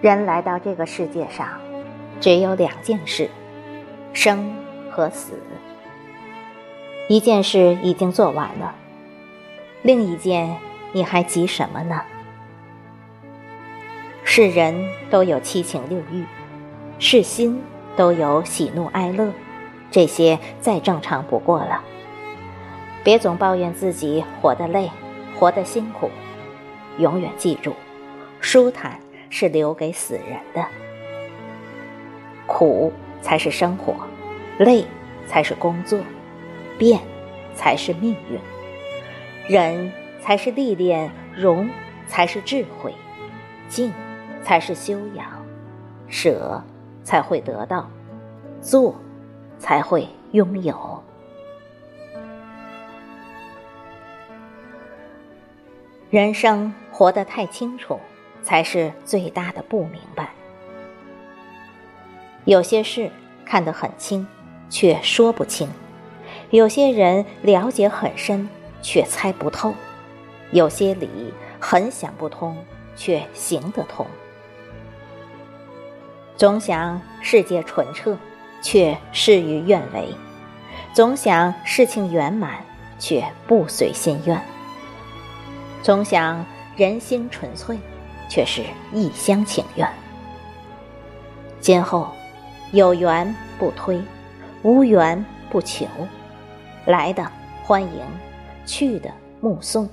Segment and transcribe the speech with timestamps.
[0.00, 1.46] 人来到这个世界上，
[2.22, 3.28] 只有两件事：
[4.14, 4.50] 生
[4.90, 5.34] 和死。
[7.06, 8.74] 一件事已经做完了，
[9.82, 10.56] 另一件
[10.92, 12.00] 你还急什么呢？
[14.24, 16.24] 是人都有七情六欲，
[16.98, 17.62] 是心
[17.94, 19.30] 都有喜怒哀乐，
[19.90, 21.82] 这些再正常不过了。
[23.04, 24.90] 别总抱怨自己活得累，
[25.38, 26.08] 活得辛苦，
[26.96, 27.74] 永远记住，
[28.40, 28.98] 舒坦。
[29.30, 30.66] 是留给死人的，
[32.46, 33.94] 苦才是生活，
[34.58, 34.84] 累
[35.26, 35.98] 才是工作，
[36.76, 37.00] 变
[37.54, 38.38] 才是命运，
[39.48, 41.70] 忍才是历练，容
[42.06, 42.92] 才是智慧，
[43.68, 43.92] 静
[44.42, 45.26] 才是修养，
[46.08, 46.62] 舍
[47.04, 47.88] 才会得到，
[48.60, 48.94] 做
[49.58, 51.02] 才会拥有。
[56.10, 57.98] 人生活得太清楚。
[58.42, 60.30] 才是最大的不明白。
[62.44, 63.10] 有些事
[63.44, 64.26] 看得很清，
[64.68, 65.68] 却说不清；
[66.50, 68.48] 有些人了解很深，
[68.82, 69.72] 却猜不透；
[70.50, 71.08] 有些理
[71.60, 72.56] 很想不通，
[72.96, 74.06] 却行得通。
[76.36, 78.16] 总想世界纯澈，
[78.62, 80.14] 却事与愿违；
[80.94, 82.64] 总想事情圆满，
[82.98, 84.38] 却不随心愿；
[85.82, 86.44] 总想
[86.76, 87.78] 人心纯粹。
[88.30, 88.62] 却是
[88.94, 89.86] 一厢情愿。
[91.60, 92.08] 今后
[92.72, 94.00] 有缘不推，
[94.62, 95.86] 无缘不求，
[96.86, 97.30] 来的
[97.64, 97.90] 欢迎，
[98.64, 99.86] 去的目送，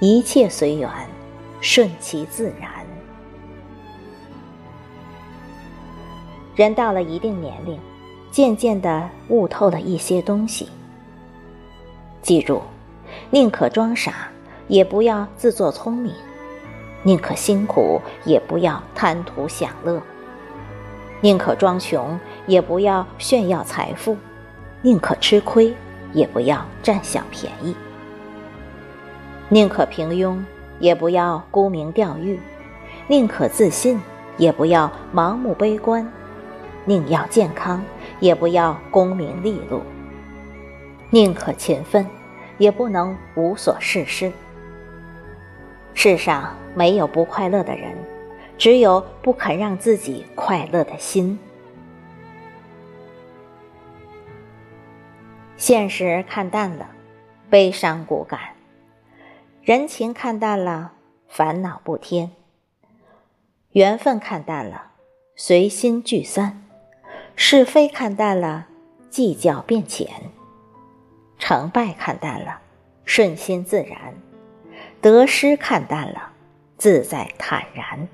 [0.00, 0.90] 一切随缘，
[1.62, 2.68] 顺其自然。
[6.56, 7.78] 人到了一定年龄，
[8.30, 10.68] 渐渐的悟透了一些东西。
[12.20, 12.60] 记住，
[13.30, 14.28] 宁可装傻，
[14.68, 16.12] 也不要自作聪明。
[17.02, 20.00] 宁可辛苦，也不要贪图享乐；
[21.22, 24.16] 宁可装穷，也不要炫耀财富；
[24.82, 25.74] 宁可吃亏，
[26.12, 27.74] 也不要占小便宜；
[29.48, 30.42] 宁可平庸，
[30.78, 32.38] 也不要沽名钓誉；
[33.06, 33.98] 宁可自信，
[34.36, 36.06] 也不要盲目悲观；
[36.84, 37.82] 宁要健康，
[38.18, 39.78] 也不要功名利禄；
[41.08, 42.06] 宁可勤奋，
[42.58, 44.30] 也不能无所事事。
[46.02, 47.94] 世上没有不快乐的人，
[48.56, 51.38] 只有不肯让自己快乐的心。
[55.58, 56.88] 现实看淡了，
[57.50, 58.40] 悲伤骨感；
[59.62, 60.92] 人情看淡了，
[61.28, 62.30] 烦恼不添；
[63.72, 64.92] 缘分看淡了，
[65.36, 66.62] 随心聚散；
[67.36, 68.68] 是非看淡了，
[69.10, 70.08] 计较变浅；
[71.38, 72.62] 成败看淡了，
[73.04, 74.14] 顺心自然。
[75.02, 76.30] 得失看淡了，
[76.76, 78.06] 自在坦然。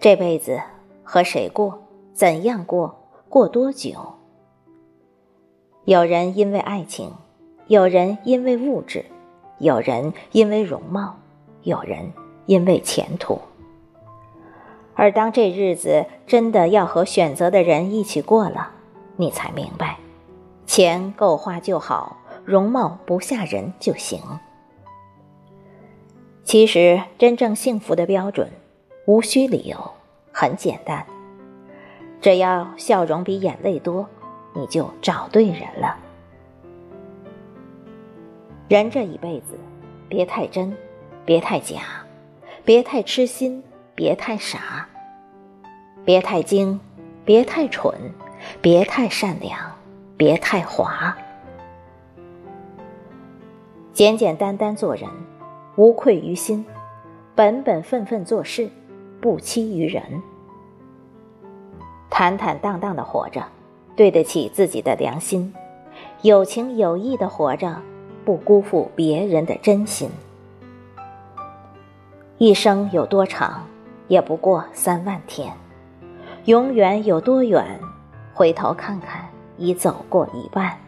[0.00, 0.58] 这辈子
[1.04, 1.82] 和谁过，
[2.14, 2.98] 怎样过，
[3.28, 4.14] 过多久？
[5.84, 7.12] 有人因为爱情，
[7.66, 9.04] 有人因为物质，
[9.58, 11.18] 有人因为容貌，
[11.62, 12.10] 有人
[12.46, 13.38] 因为前途。
[14.94, 18.70] 而当这日子真的要和选择的人一起过了，
[19.16, 19.98] 你才明白，
[20.66, 24.18] 钱够花就好，容貌不吓人就行。
[26.46, 28.48] 其实，真正幸福的标准，
[29.04, 29.76] 无需理由，
[30.30, 31.04] 很简单，
[32.20, 34.08] 只要笑容比眼泪多，
[34.54, 35.96] 你就找对人了。
[38.68, 39.58] 人这一辈子，
[40.08, 40.72] 别太真，
[41.24, 41.80] 别太假，
[42.64, 43.60] 别太痴心，
[43.96, 44.86] 别太傻，
[46.04, 46.78] 别太精，
[47.24, 47.92] 别太蠢，
[48.62, 49.58] 别太善良，
[50.16, 51.16] 别太滑，
[53.92, 55.10] 简简单单做人。
[55.76, 56.64] 无愧于心，
[57.34, 58.70] 本本分分做事，
[59.20, 60.02] 不欺于人。
[62.08, 63.42] 坦坦荡荡的活着，
[63.94, 65.52] 对得起自己的良心；
[66.22, 67.82] 有情有义的活着，
[68.24, 70.08] 不辜负别人的真心。
[72.38, 73.66] 一生有多长，
[74.08, 75.50] 也不过三万天；
[76.46, 77.78] 永远有多远，
[78.32, 80.78] 回头看看，已走过一半。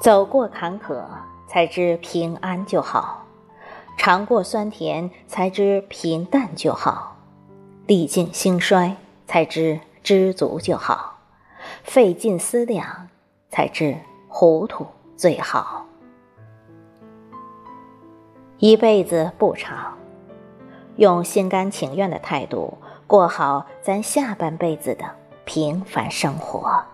[0.00, 1.02] 走过坎坷。
[1.48, 3.24] 才知平安就好，
[3.96, 7.16] 尝过酸甜才知平淡就好，
[7.86, 8.94] 历尽兴衰
[9.26, 11.20] 才知知足就好，
[11.82, 13.08] 费尽思量
[13.48, 13.96] 才知
[14.28, 14.86] 糊涂
[15.16, 15.86] 最好。
[18.58, 19.96] 一辈子不长，
[20.96, 25.04] 用心甘情愿的态度过好咱下半辈子的
[25.46, 26.84] 平凡生活。